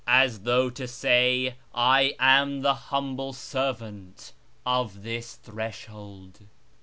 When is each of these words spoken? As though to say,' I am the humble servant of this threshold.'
As 0.07 0.39
though 0.39 0.71
to 0.71 0.87
say,' 0.87 1.57
I 1.75 2.15
am 2.19 2.61
the 2.63 2.73
humble 2.73 3.33
servant 3.33 4.33
of 4.65 5.03
this 5.03 5.35
threshold.' 5.35 6.39